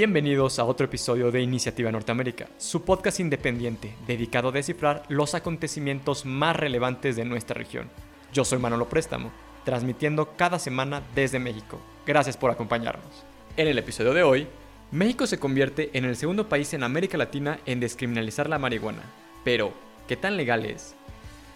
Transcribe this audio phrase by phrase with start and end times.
[0.00, 6.24] Bienvenidos a otro episodio de Iniciativa Norteamérica, su podcast independiente dedicado a descifrar los acontecimientos
[6.24, 7.90] más relevantes de nuestra región.
[8.32, 9.30] Yo soy Manolo Préstamo,
[9.66, 11.78] transmitiendo cada semana desde México.
[12.06, 13.26] Gracias por acompañarnos.
[13.58, 14.46] En el episodio de hoy,
[14.90, 19.02] México se convierte en el segundo país en América Latina en descriminalizar la marihuana.
[19.44, 19.74] Pero,
[20.08, 20.94] ¿qué tan legal es?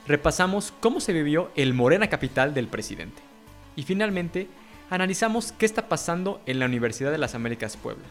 [0.06, 3.22] Repasamos cómo se vivió el Morena Capital del presidente.
[3.74, 4.48] Y finalmente,
[4.90, 8.04] analizamos qué está pasando en la Universidad de las Américas Puebla.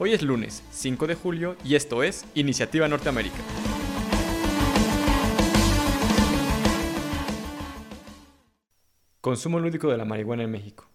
[0.00, 3.38] Hoy es lunes 5 de julio y esto es Iniciativa Norteamérica.
[9.20, 10.88] Consumo lúdico de la marihuana en México.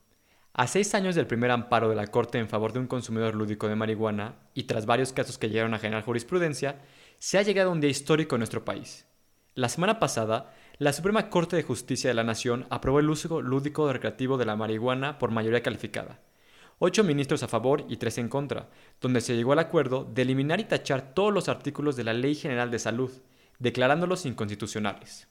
[0.54, 3.68] A seis años del primer amparo de la Corte en favor de un consumidor lúdico
[3.68, 6.80] de marihuana y tras varios casos que llegaron a generar jurisprudencia,
[7.20, 9.06] se ha llegado a un día histórico en nuestro país.
[9.54, 13.92] La semana pasada, la Suprema Corte de Justicia de la Nación aprobó el uso lúdico
[13.92, 16.22] recreativo de la marihuana por mayoría calificada.
[16.86, 18.68] Ocho ministros a favor y tres en contra,
[19.00, 22.36] donde se llegó al acuerdo de eliminar y tachar todos los artículos de la Ley
[22.36, 23.10] General de Salud,
[23.58, 25.30] declarándolos inconstitucionales.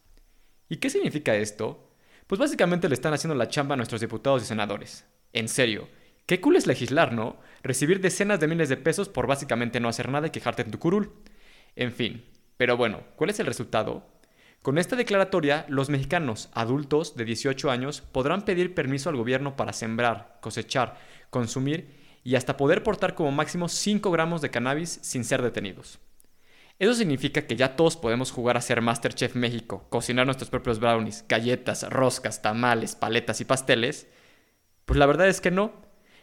[0.71, 1.91] ¿Y qué significa esto?
[2.27, 5.05] Pues básicamente le están haciendo la chamba a nuestros diputados y senadores.
[5.35, 5.91] En serio,
[6.25, 7.37] qué cool es legislar, ¿no?
[7.63, 10.79] Recibir decenas de miles de pesos por básicamente no hacer nada y quejarte en tu
[10.79, 11.13] curul.
[11.77, 12.25] En fin,
[12.57, 14.07] pero bueno, ¿cuál es el resultado?
[14.63, 19.73] Con esta declaratoria, los mexicanos adultos de 18 años podrán pedir permiso al gobierno para
[19.73, 21.01] sembrar, cosechar,
[21.33, 25.99] consumir y hasta poder portar como máximo 5 gramos de cannabis sin ser detenidos.
[26.79, 31.25] Eso significa que ya todos podemos jugar a ser Masterchef México, cocinar nuestros propios brownies,
[31.29, 34.09] galletas, roscas, tamales, paletas y pasteles.
[34.85, 35.73] Pues la verdad es que no.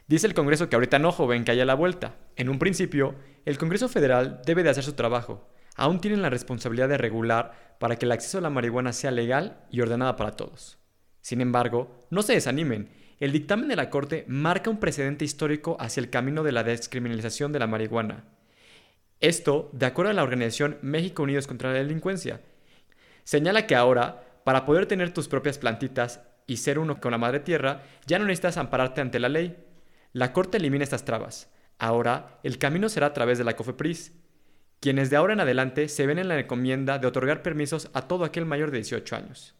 [0.07, 2.15] Dice el Congreso que ahorita no, joven, que haya la vuelta.
[2.35, 6.89] En un principio, el Congreso Federal debe de hacer su trabajo, aún tienen la responsabilidad
[6.89, 10.77] de regular para que el acceso a la marihuana sea legal y ordenada para todos.
[11.21, 12.89] Sin embargo, no se desanimen,
[13.19, 17.51] el dictamen de la Corte marca un precedente histórico hacia el camino de la descriminalización
[17.51, 18.23] de la marihuana.
[19.19, 22.41] Esto, de acuerdo a la organización México Unidos contra la Delincuencia,
[23.25, 27.41] señala que ahora, para poder tener tus propias plantitas y ser uno con la madre
[27.41, 29.57] tierra, ya no necesitas ampararte ante la ley.
[30.13, 31.51] La Corte elimina estas trabas.
[31.77, 34.13] Ahora, el camino será a través de la COFEPRIS,
[34.79, 38.23] quienes de ahora en adelante se ven en la encomienda de otorgar permisos a todo
[38.23, 39.55] aquel mayor de 18 años.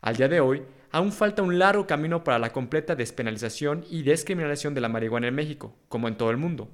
[0.00, 0.62] Al día de hoy,
[0.94, 5.34] aún falta un largo camino para la completa despenalización y descriminalización de la marihuana en
[5.34, 6.70] México, como en todo el mundo.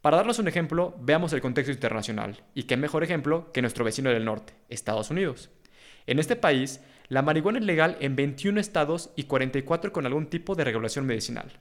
[0.00, 4.10] Para darnos un ejemplo, veamos el contexto internacional, y qué mejor ejemplo que nuestro vecino
[4.10, 5.50] del norte, Estados Unidos.
[6.08, 10.56] En este país, la marihuana es legal en 21 estados y 44 con algún tipo
[10.56, 11.52] de regulación medicinal.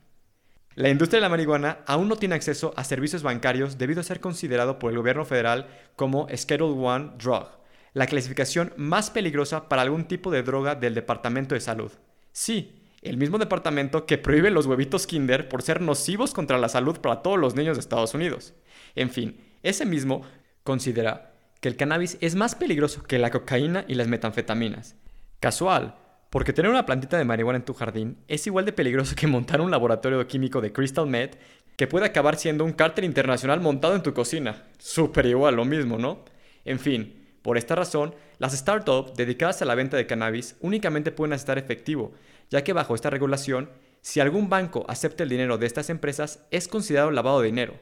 [0.74, 4.20] La industria de la marihuana aún no tiene acceso a servicios bancarios debido a ser
[4.20, 7.50] considerado por el gobierno federal como Schedule One Drug,
[7.94, 11.92] la clasificación más peligrosa para algún tipo de droga del Departamento de Salud.
[12.32, 17.00] Sí, el mismo departamento que prohíbe los huevitos Kinder por ser nocivos contra la salud
[17.00, 18.54] para todos los niños de Estados Unidos.
[18.96, 20.22] En fin, ese mismo
[20.64, 24.96] considera que el cannabis es más peligroso que la cocaína y las metanfetaminas.
[25.40, 25.96] Casual,
[26.30, 29.62] porque tener una plantita de marihuana en tu jardín es igual de peligroso que montar
[29.62, 31.38] un laboratorio químico de Crystal Meth
[31.76, 34.64] que puede acabar siendo un cártel internacional montado en tu cocina.
[34.78, 36.24] Súper igual, lo mismo, ¿no?
[36.66, 41.34] En fin, por esta razón, las startups dedicadas a la venta de cannabis únicamente pueden
[41.34, 42.14] estar efectivo,
[42.50, 43.70] ya que bajo esta regulación,
[44.02, 47.76] si algún banco acepta el dinero de estas empresas, es considerado lavado de dinero,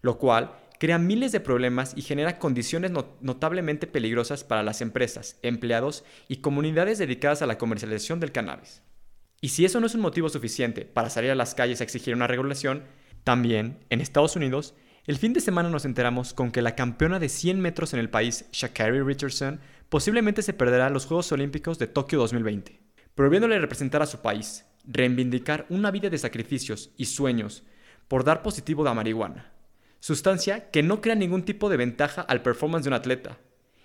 [0.00, 6.04] lo cual crea miles de problemas y genera condiciones notablemente peligrosas para las empresas, empleados
[6.28, 8.82] y comunidades dedicadas a la comercialización del cannabis.
[9.40, 12.14] Y si eso no es un motivo suficiente para salir a las calles a exigir
[12.14, 12.84] una regulación,
[13.24, 14.74] también, en Estados Unidos,
[15.06, 18.10] el fin de semana nos enteramos con que la campeona de 100 metros en el
[18.10, 22.80] país, Shakari Richardson, posiblemente se perderá los Juegos Olímpicos de Tokio 2020,
[23.14, 27.64] prohibiéndole representar a su país, reivindicar una vida de sacrificios y sueños
[28.08, 29.52] por dar positivo de marihuana
[30.00, 33.38] sustancia que no crea ningún tipo de ventaja al performance de un atleta.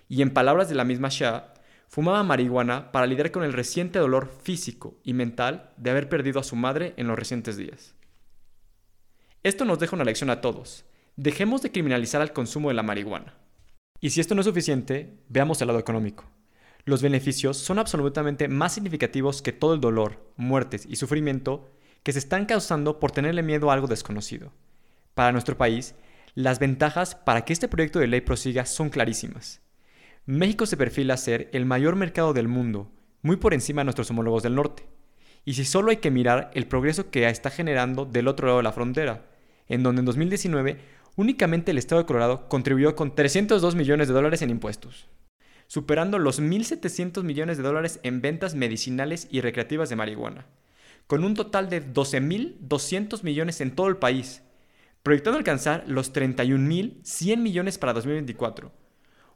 [0.08, 1.52] Y en palabras de la misma Shah,
[1.88, 6.44] fumaba marihuana para lidiar con el reciente dolor físico y mental de haber perdido a
[6.44, 7.94] su madre en los recientes días.
[9.42, 10.84] Esto nos deja una lección a todos.
[11.18, 13.38] Dejemos de criminalizar al consumo de la marihuana.
[14.02, 16.30] Y si esto no es suficiente, veamos el lado económico.
[16.84, 21.70] Los beneficios son absolutamente más significativos que todo el dolor, muertes y sufrimiento
[22.02, 24.52] que se están causando por tenerle miedo a algo desconocido.
[25.14, 25.94] Para nuestro país,
[26.34, 29.62] las ventajas para que este proyecto de ley prosiga son clarísimas.
[30.26, 32.92] México se perfila a ser el mayor mercado del mundo,
[33.22, 34.86] muy por encima de nuestros homólogos del norte.
[35.46, 38.64] Y si solo hay que mirar el progreso que está generando del otro lado de
[38.64, 39.30] la frontera,
[39.68, 44.42] en donde en 2019 únicamente el estado de Colorado contribuyó con 302 millones de dólares
[44.42, 45.08] en impuestos,
[45.66, 50.46] superando los 1.700 millones de dólares en ventas medicinales y recreativas de marihuana,
[51.06, 54.42] con un total de 12.200 millones en todo el país,
[55.02, 58.72] proyectando alcanzar los 31.100 millones para 2024.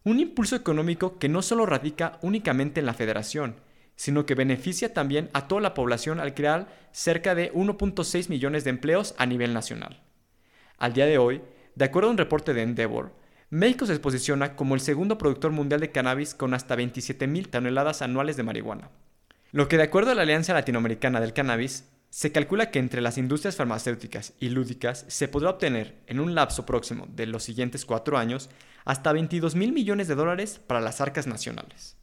[0.03, 3.56] Un impulso económico que no solo radica únicamente en la federación,
[3.97, 8.71] sino que beneficia también a toda la población al crear cerca de 1.6 millones de
[8.71, 10.03] empleos a nivel nacional.
[10.79, 11.43] Al día de hoy,
[11.75, 13.15] de acuerdo a un reporte de Endeavor,
[13.51, 18.37] México se posiciona como el segundo productor mundial de cannabis con hasta 27.000 toneladas anuales
[18.37, 18.91] de marihuana.
[19.51, 23.19] Lo que de acuerdo a la Alianza Latinoamericana del Cannabis, se calcula que entre las
[23.19, 28.19] industrias farmacéuticas y lúdicas se podrá obtener en un lapso próximo de los siguientes cuatro
[28.19, 28.51] años
[28.85, 31.97] hasta 22 mil millones de dólares para las arcas nacionales.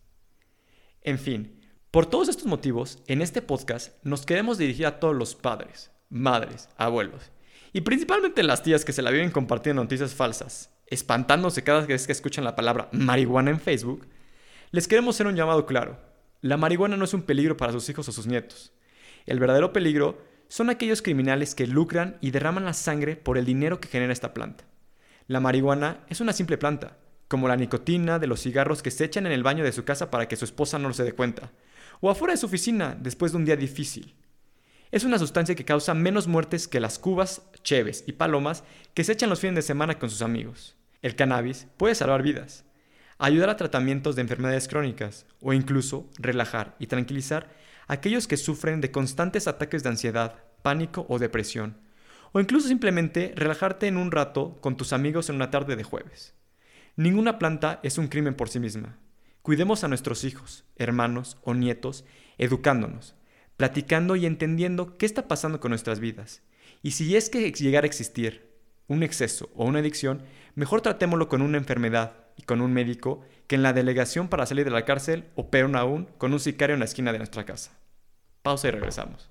[1.01, 1.61] En fin,
[1.91, 6.67] por todos estos motivos, en este podcast nos queremos dirigir a todos los padres, madres,
[6.75, 7.31] abuelos
[7.73, 12.11] y principalmente las tías que se la viven compartiendo noticias falsas, espantándose cada vez que
[12.11, 14.07] escuchan la palabra marihuana en Facebook,
[14.71, 15.99] les queremos hacer un llamado claro.
[16.41, 18.73] La marihuana no es un peligro para sus hijos o sus nietos.
[19.25, 23.79] El verdadero peligro son aquellos criminales que lucran y derraman la sangre por el dinero
[23.79, 24.65] que genera esta planta.
[25.27, 26.97] La marihuana es una simple planta,
[27.27, 30.09] como la nicotina de los cigarros que se echan en el baño de su casa
[30.09, 31.51] para que su esposa no se dé cuenta,
[31.99, 34.15] o afuera de su oficina después de un día difícil.
[34.91, 38.63] Es una sustancia que causa menos muertes que las cubas, cheves y palomas
[38.93, 40.77] que se echan los fines de semana con sus amigos.
[41.01, 42.63] El cannabis puede salvar vidas,
[43.17, 47.49] ayudar a tratamientos de enfermedades crónicas o incluso relajar y tranquilizar
[47.87, 51.77] a aquellos que sufren de constantes ataques de ansiedad, pánico o depresión,
[52.31, 56.33] o incluso simplemente relajarte en un rato con tus amigos en una tarde de jueves.
[56.95, 58.97] Ninguna planta es un crimen por sí misma.
[59.41, 62.05] Cuidemos a nuestros hijos, hermanos o nietos,
[62.37, 63.15] educándonos,
[63.57, 66.43] platicando y entendiendo qué está pasando con nuestras vidas.
[66.83, 68.47] Y si es que llegara a existir
[68.87, 70.21] un exceso o una adicción,
[70.55, 74.63] mejor tratémoslo con una enfermedad y con un médico que en la delegación para salir
[74.63, 77.77] de la cárcel o peor aún, con un sicario en la esquina de nuestra casa.
[78.43, 79.29] Pausa y regresamos.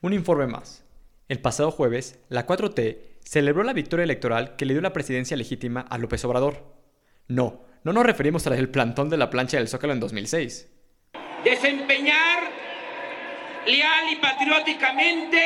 [0.00, 0.82] Un informe más.
[1.28, 5.82] El pasado jueves, la 4T celebró la victoria electoral que le dio la presidencia legítima
[5.82, 6.79] a López Obrador.
[7.30, 10.68] No, no nos referimos al plantón de la plancha del Zócalo en 2006.
[11.44, 12.42] Desempeñar
[13.66, 15.40] leal y patrióticamente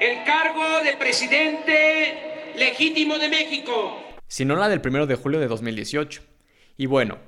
[0.00, 4.00] el cargo de presidente legítimo de México.
[4.26, 6.22] Sino la del 1 de julio de 2018.
[6.76, 7.18] Y bueno,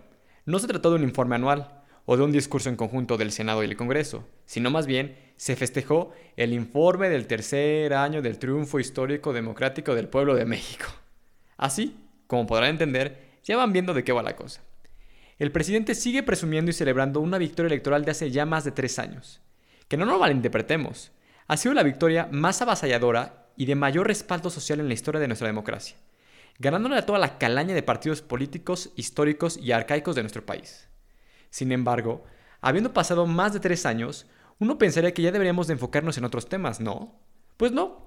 [0.45, 3.63] no se trató de un informe anual, o de un discurso en conjunto del Senado
[3.63, 8.81] y el Congreso, sino más bien se festejó el informe del tercer año del triunfo
[8.81, 10.87] histórico democrático del pueblo de México.
[11.57, 11.97] Así,
[12.27, 14.61] como podrán entender, ya van viendo de qué va la cosa.
[15.39, 18.99] El presidente sigue presumiendo y celebrando una victoria electoral de hace ya más de tres
[18.99, 19.41] años.
[19.89, 21.13] Que no nos malinterpretemos,
[21.47, 25.29] ha sido la victoria más avasalladora y de mayor respaldo social en la historia de
[25.29, 25.97] nuestra democracia,
[26.59, 30.89] ganándole a toda la calaña de partidos políticos, históricos y arcaicos de nuestro país.
[31.51, 32.25] Sin embargo,
[32.61, 34.27] habiendo pasado más de tres años,
[34.59, 37.21] uno pensaría que ya deberíamos de enfocarnos en otros temas, ¿no?
[37.57, 38.05] Pues no.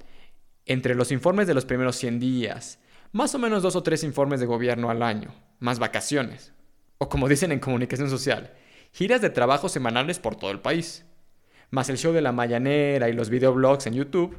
[0.66, 2.80] Entre los informes de los primeros 100 días,
[3.12, 6.54] más o menos dos o tres informes de gobierno al año, más vacaciones,
[6.98, 8.54] o como dicen en comunicación social,
[8.92, 11.06] giras de trabajo semanales por todo el país,
[11.72, 14.38] más el show de la mañanera y los videoblogs en YouTube,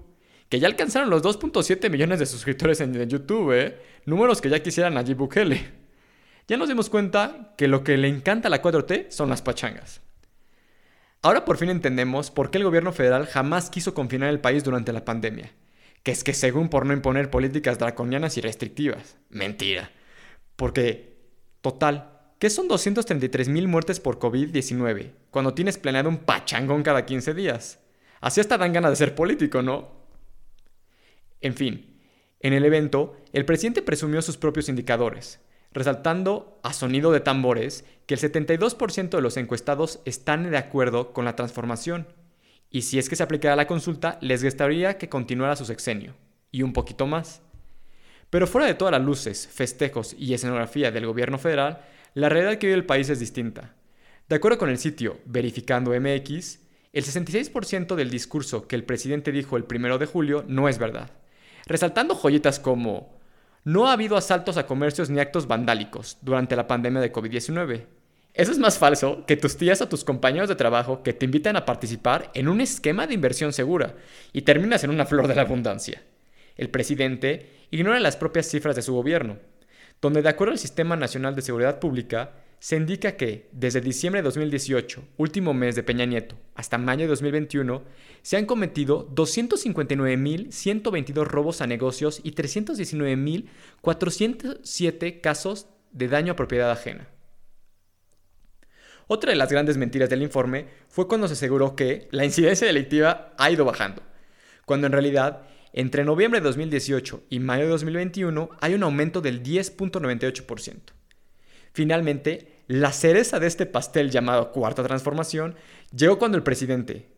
[0.49, 3.79] que ya alcanzaron los 2.7 millones de suscriptores en YouTube, ¿eh?
[4.05, 5.81] números que ya quisieran allí Bukele
[6.51, 10.01] ya nos dimos cuenta que lo que le encanta a la 4T son las pachangas.
[11.23, 14.93] Ahora por fin entendemos por qué el gobierno federal jamás quiso confinar el país durante
[14.93, 15.53] la pandemia.
[16.03, 19.19] Que es que según por no imponer políticas draconianas y restrictivas.
[19.29, 19.91] Mentira.
[20.57, 21.17] Porque,
[21.61, 27.35] total, ¿qué son 233 mil muertes por COVID-19 cuando tienes planeado un pachangón cada 15
[27.35, 27.81] días?
[28.21, 30.01] Así hasta dan ganas de ser político, ¿no?
[31.41, 31.99] En fin,
[32.41, 35.41] en el evento, el presidente presumió sus propios indicadores,
[35.73, 41.25] resaltando a sonido de tambores que el 72% de los encuestados están de acuerdo con
[41.25, 42.07] la transformación,
[42.71, 46.15] y si es que se aplicara la consulta, les gustaría que continuara su sexenio,
[46.53, 47.43] y un poquito más.
[48.31, 51.81] Pero fuera de todas las luces, festejos y escenografía del gobierno federal,
[52.15, 53.75] la realidad que vive el país es distinta.
[54.29, 56.61] De acuerdo con el sitio Verificando MX,
[56.93, 61.11] el 66% del discurso que el presidente dijo el 1 de julio no es verdad,
[61.67, 63.19] resaltando joyitas como
[63.65, 67.87] no ha habido asaltos a comercios ni actos vandálicos durante la pandemia de COVID-19.
[68.35, 71.57] Eso es más falso que tus tías o tus compañeros de trabajo que te invitan
[71.57, 73.97] a participar en un esquema de inversión segura
[74.33, 76.03] y terminas en una flor de la abundancia.
[76.57, 79.39] El presidente ignora las propias cifras de su gobierno,
[80.01, 84.25] donde de acuerdo al Sistema Nacional de Seguridad Pública, se indica que desde diciembre de
[84.25, 87.83] 2018, último mes de Peña Nieto, hasta mayo de 2021,
[88.21, 97.09] se han cometido 259.122 robos a negocios y 319.407 casos de daño a propiedad ajena.
[99.13, 103.35] Otra de las grandes mentiras del informe fue cuando se aseguró que la incidencia delictiva
[103.39, 104.03] ha ido bajando,
[104.67, 109.43] cuando en realidad entre noviembre de 2018 y mayo de 2021 hay un aumento del
[109.43, 110.93] 10.98%.
[111.73, 115.57] Finalmente, la cereza de este pastel llamado Cuarta Transformación
[115.93, 117.09] llegó cuando el presidente,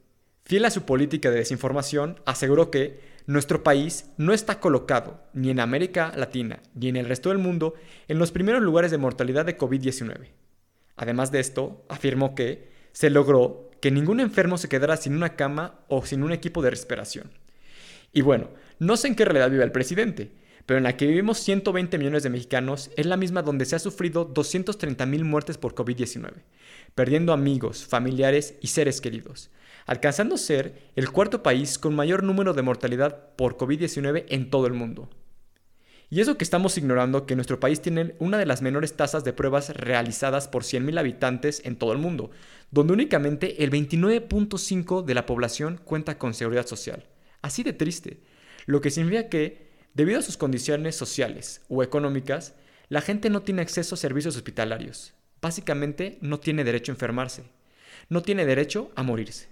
[0.46, 5.60] fiel a su política de desinformación, aseguró que nuestro país no está colocado ni en
[5.60, 7.74] América Latina ni en el resto del mundo
[8.08, 10.30] en los primeros lugares de mortalidad de COVID-19.
[10.96, 15.80] Además de esto, afirmó que se logró que ningún enfermo se quedara sin una cama
[15.88, 17.30] o sin un equipo de respiración.
[18.12, 20.30] Y bueno, no sé en qué realidad vive el presidente,
[20.66, 23.80] pero en la que vivimos 120 millones de mexicanos es la misma donde se ha
[23.80, 26.32] sufrido 230 mil muertes por COVID-19,
[26.94, 29.50] perdiendo amigos, familiares y seres queridos,
[29.86, 34.74] alcanzando ser el cuarto país con mayor número de mortalidad por COVID-19 en todo el
[34.74, 35.10] mundo.
[36.12, 39.32] Y eso que estamos ignorando que nuestro país tiene una de las menores tasas de
[39.32, 42.30] pruebas realizadas por 100.000 habitantes en todo el mundo,
[42.70, 47.08] donde únicamente el 29.5 de la población cuenta con seguridad social.
[47.40, 48.20] Así de triste.
[48.66, 52.54] Lo que significa que Debido a sus condiciones sociales o económicas,
[52.88, 55.12] la gente no tiene acceso a servicios hospitalarios.
[55.42, 57.42] Básicamente no tiene derecho a enfermarse.
[58.08, 59.50] No tiene derecho a morirse.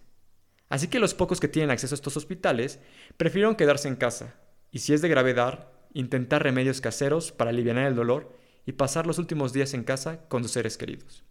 [0.70, 2.78] Así que los pocos que tienen acceso a estos hospitales
[3.18, 4.34] prefirieron quedarse en casa
[4.70, 9.18] y si es de gravedad, intentar remedios caseros para aliviar el dolor y pasar los
[9.18, 11.24] últimos días en casa con sus seres queridos.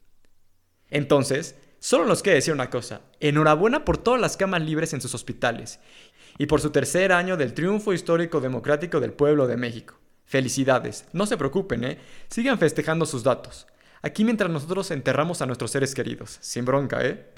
[0.90, 5.14] Entonces, solo nos queda decir una cosa, enhorabuena por todas las camas libres en sus
[5.14, 5.80] hospitales
[6.38, 10.00] y por su tercer año del triunfo histórico democrático del pueblo de México.
[10.26, 11.98] Felicidades, no se preocupen, ¿eh?
[12.28, 13.68] Sigan festejando sus datos.
[14.02, 17.32] Aquí mientras nosotros enterramos a nuestros seres queridos, sin bronca, ¿eh?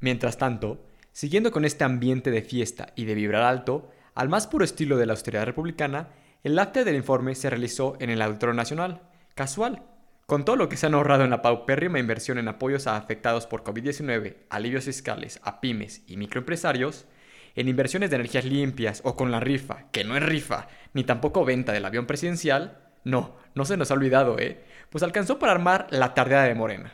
[0.00, 4.64] Mientras tanto, siguiendo con este ambiente de fiesta y de vibrar alto, al más puro
[4.64, 6.10] estilo de la austeridad republicana,
[6.42, 9.02] el acta del informe se realizó en el Auditorio Nacional,
[9.34, 9.84] casual,
[10.26, 13.46] con todo lo que se han ahorrado en la paupérrima inversión en apoyos a afectados
[13.46, 17.06] por COVID-19, alivios fiscales a pymes y microempresarios,
[17.54, 21.44] en inversiones de energías limpias o con la rifa, que no es rifa, ni tampoco
[21.44, 24.64] venta del avión presidencial, no, no se nos ha olvidado, ¿eh?
[24.90, 26.92] Pues alcanzó para armar la tardeada de Morena.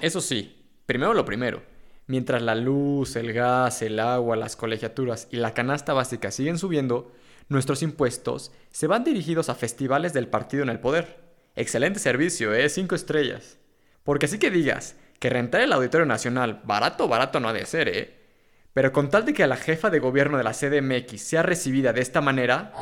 [0.00, 1.62] Eso sí, primero lo primero.
[2.06, 7.12] Mientras la luz, el gas, el agua, las colegiaturas y la canasta básica siguen subiendo,
[7.48, 11.20] nuestros impuestos se van dirigidos a festivales del partido en el poder.
[11.54, 12.68] Excelente servicio, ¿eh?
[12.68, 13.58] Cinco estrellas.
[14.02, 17.88] Porque así que digas que rentar el Auditorio Nacional barato, barato no ha de ser,
[17.88, 18.20] ¿eh?
[18.72, 22.00] Pero con tal de que la jefa de gobierno de la CDMX sea recibida de
[22.00, 22.72] esta manera...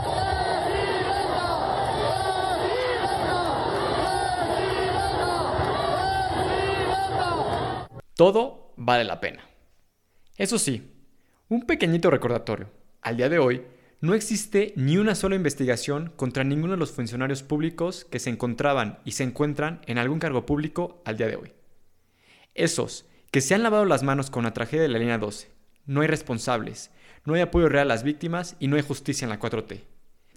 [8.18, 9.48] Todo vale la pena.
[10.36, 10.90] Eso sí,
[11.48, 12.68] un pequeñito recordatorio.
[13.00, 13.62] Al día de hoy,
[14.00, 18.98] no existe ni una sola investigación contra ninguno de los funcionarios públicos que se encontraban
[19.04, 21.52] y se encuentran en algún cargo público al día de hoy.
[22.54, 25.52] Esos que se han lavado las manos con la tragedia de la línea 12.
[25.86, 26.90] No hay responsables,
[27.24, 29.84] no hay apoyo real a las víctimas y no hay justicia en la 4T.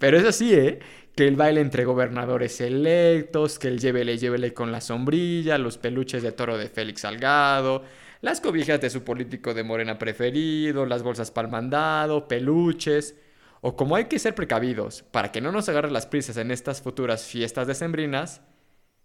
[0.02, 0.80] Pero es así, ¿eh?
[1.14, 6.24] Que el baile entre gobernadores electos, que el llévele, llévele con la sombrilla, los peluches
[6.24, 7.84] de toro de Félix Salgado,
[8.20, 13.14] las cobijas de su político de morena preferido, las bolsas para mandado, peluches.
[13.60, 16.82] O como hay que ser precavidos para que no nos agarren las prisas en estas
[16.82, 18.40] futuras fiestas decembrinas,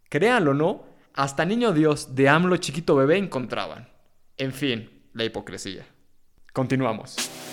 [0.10, 3.88] créanlo o no, hasta niño Dios de AMLO chiquito bebé encontraban.
[4.36, 5.86] En fin, la hipocresía.
[6.54, 7.47] Continuamos.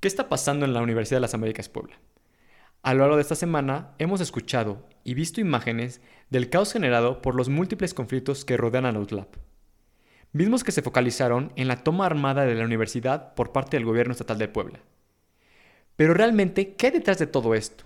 [0.00, 2.00] ¿Qué está pasando en la Universidad de las Américas Puebla?
[2.82, 7.34] A lo largo de esta semana hemos escuchado y visto imágenes del caos generado por
[7.34, 9.36] los múltiples conflictos que rodean a la UTLAP,
[10.32, 14.12] mismos que se focalizaron en la toma armada de la universidad por parte del gobierno
[14.12, 14.80] estatal de Puebla.
[15.96, 17.84] Pero realmente, ¿qué hay detrás de todo esto?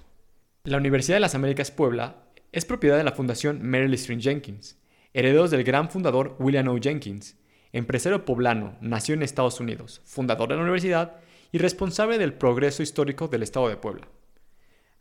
[0.62, 4.78] La Universidad de las Américas Puebla es propiedad de la Fundación Merrill Street Jenkins,
[5.14, 6.78] herederos del gran fundador William O.
[6.80, 7.37] Jenkins,
[7.73, 11.16] empresario poblano, nació en Estados Unidos, fundador de la universidad
[11.54, 14.08] y responsable del progreso histórico del estado de Puebla.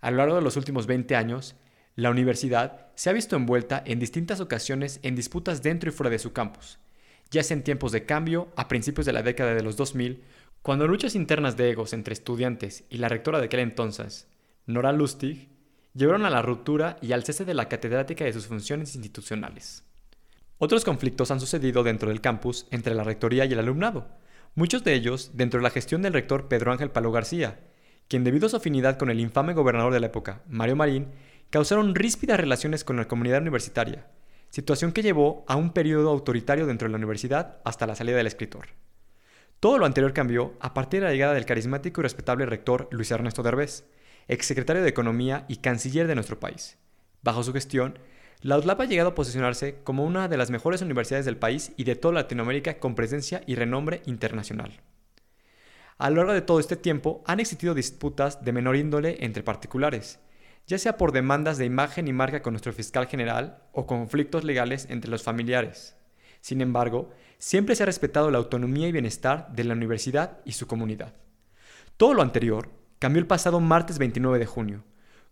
[0.02, 1.56] A lo largo de los últimos 20 años,
[1.96, 6.20] la universidad se ha visto envuelta en distintas ocasiones en disputas dentro y fuera de
[6.20, 6.78] su campus,
[7.32, 10.22] ya sea en tiempos de cambio a principios de la década de los 2000,
[10.62, 14.28] cuando luchas internas de egos entre estudiantes y la rectora de aquel entonces,
[14.68, 15.50] Nora Lustig,
[15.96, 19.86] llevaron a la ruptura y al cese de la catedrática de sus funciones institucionales.
[20.60, 24.22] Otros conflictos han sucedido dentro del campus entre la rectoría y el alumnado,
[24.56, 27.60] muchos de ellos dentro de la gestión del rector Pedro Ángel Palo García,
[28.08, 31.08] quien debido a su afinidad con el infame gobernador de la época, Mario Marín,
[31.50, 34.08] causaron ríspidas relaciones con la comunidad universitaria,
[34.50, 38.28] situación que llevó a un periodo autoritario dentro de la universidad hasta la salida del
[38.28, 38.68] escritor.
[39.60, 43.12] Todo lo anterior cambió a partir de la llegada del carismático y respetable rector Luis
[43.12, 43.86] Ernesto Derbez,
[44.28, 46.78] exsecretario de Economía y canciller de nuestro país.
[47.22, 47.98] Bajo su gestión,
[48.44, 51.86] la UDLAP ha llegado a posicionarse como una de las mejores universidades del país y
[51.86, 54.82] de toda Latinoamérica con presencia y renombre internacional.
[55.98, 60.20] A lo largo de todo este tiempo han existido disputas de menor índole entre particulares,
[60.68, 64.88] ya sea por demandas de imagen y marca con nuestro fiscal general o conflictos legales
[64.90, 65.96] entre los familiares.
[66.42, 70.68] Sin embargo, siempre se ha respetado la autonomía y bienestar de la universidad y su
[70.68, 71.14] comunidad.
[71.96, 72.70] Todo lo anterior
[73.00, 74.84] cambió el pasado martes 29 de junio,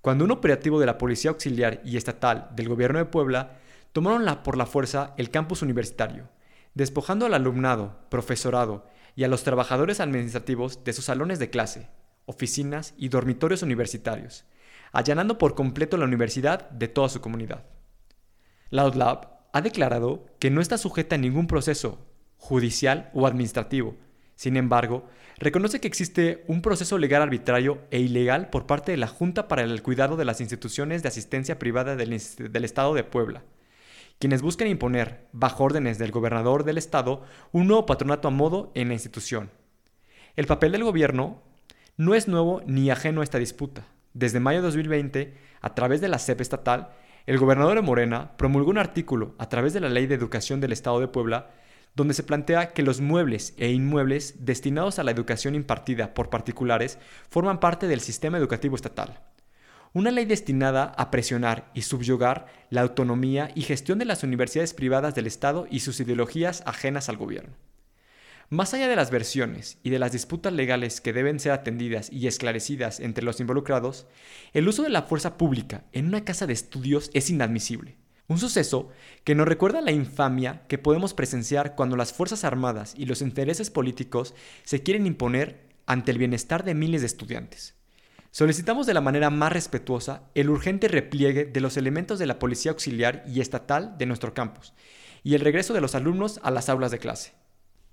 [0.01, 3.59] cuando un operativo de la Policía Auxiliar y Estatal del Gobierno de Puebla
[3.93, 6.29] tomaron por la fuerza el campus universitario,
[6.73, 11.89] despojando al alumnado, profesorado y a los trabajadores administrativos de sus salones de clase,
[12.25, 14.45] oficinas y dormitorios universitarios,
[14.91, 17.65] allanando por completo la universidad de toda su comunidad.
[18.69, 23.97] La ODLAB ha declarado que no está sujeta a ningún proceso judicial o administrativo,
[24.41, 25.07] sin embargo,
[25.37, 29.61] reconoce que existe un proceso legal arbitrario e ilegal por parte de la Junta para
[29.61, 33.43] el Cuidado de las Instituciones de Asistencia Privada del, Estado de Puebla,
[34.17, 38.87] quienes buscan imponer, bajo órdenes del gobernador del Estado, un nuevo patronato a modo en
[38.87, 39.51] la institución.
[40.35, 41.43] El papel del gobierno
[41.95, 43.85] no es nuevo ni ajeno a esta disputa.
[44.15, 46.89] Desde mayo de 2020, a través de la CEP estatal,
[47.27, 50.71] el gobernador de Morena promulgó un artículo a través de la Ley de Educación del
[50.71, 51.51] Estado de Puebla
[51.95, 56.97] donde se plantea que los muebles e inmuebles destinados a la educación impartida por particulares
[57.29, 59.21] forman parte del sistema educativo estatal.
[59.93, 65.15] Una ley destinada a presionar y subyugar la autonomía y gestión de las universidades privadas
[65.15, 67.57] del Estado y sus ideologías ajenas al gobierno.
[68.49, 72.27] Más allá de las versiones y de las disputas legales que deben ser atendidas y
[72.27, 74.07] esclarecidas entre los involucrados,
[74.51, 78.00] el uso de la fuerza pública en una casa de estudios es inadmisible.
[78.31, 78.87] Un suceso
[79.25, 83.69] que nos recuerda la infamia que podemos presenciar cuando las Fuerzas Armadas y los intereses
[83.69, 87.75] políticos se quieren imponer ante el bienestar de miles de estudiantes.
[88.31, 92.71] Solicitamos de la manera más respetuosa el urgente repliegue de los elementos de la Policía
[92.71, 94.73] Auxiliar y Estatal de nuestro campus
[95.23, 97.33] y el regreso de los alumnos a las aulas de clase.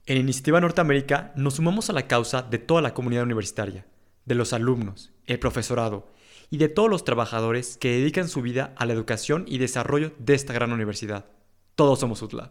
[0.06, 3.86] En Iniciativa Norteamérica nos sumamos a la causa de toda la comunidad universitaria,
[4.24, 6.12] de los alumnos, el profesorado
[6.50, 10.34] y de todos los trabajadores que dedican su vida a la educación y desarrollo de
[10.34, 11.26] esta gran universidad.
[11.74, 12.50] Todos somos UTLAB.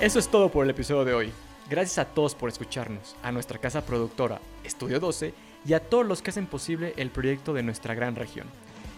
[0.00, 1.32] Eso es todo por el episodio de hoy.
[1.68, 5.34] Gracias a todos por escucharnos, a nuestra casa productora Estudio 12
[5.66, 8.46] y a todos los que hacen posible el proyecto de nuestra gran región.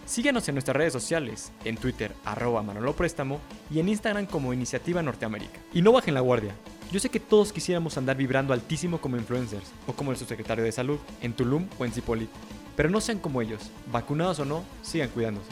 [0.05, 5.01] Síguenos en nuestras redes sociales, en Twitter arroba Manolo Préstamo y en Instagram como Iniciativa
[5.01, 5.59] Norteamérica.
[5.73, 6.53] Y no bajen la guardia,
[6.91, 10.73] yo sé que todos quisiéramos andar vibrando altísimo como influencers o como el subsecretario de
[10.73, 12.29] salud en Tulum o en Zipolit,
[12.75, 15.49] pero no sean como ellos, vacunados o no, sigan cuidándose.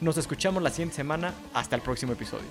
[0.00, 2.46] Nos escuchamos la siguiente semana, hasta el próximo episodio.